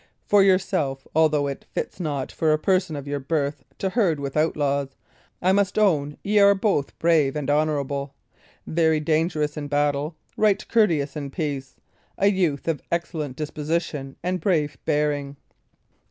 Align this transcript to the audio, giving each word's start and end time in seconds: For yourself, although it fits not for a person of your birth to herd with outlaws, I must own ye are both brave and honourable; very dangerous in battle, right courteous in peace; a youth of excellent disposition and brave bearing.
For 0.25 0.41
yourself, 0.41 1.05
although 1.13 1.45
it 1.45 1.67
fits 1.73 1.99
not 1.99 2.31
for 2.31 2.51
a 2.51 2.57
person 2.57 2.95
of 2.95 3.07
your 3.07 3.19
birth 3.19 3.63
to 3.77 3.89
herd 3.91 4.19
with 4.19 4.35
outlaws, 4.35 4.95
I 5.43 5.51
must 5.51 5.77
own 5.77 6.17
ye 6.23 6.39
are 6.39 6.55
both 6.55 6.97
brave 6.97 7.35
and 7.35 7.47
honourable; 7.51 8.15
very 8.65 8.99
dangerous 8.99 9.57
in 9.57 9.67
battle, 9.67 10.15
right 10.35 10.67
courteous 10.67 11.15
in 11.15 11.29
peace; 11.29 11.75
a 12.17 12.31
youth 12.31 12.67
of 12.67 12.81
excellent 12.91 13.35
disposition 13.35 14.15
and 14.23 14.41
brave 14.41 14.75
bearing. 14.85 15.37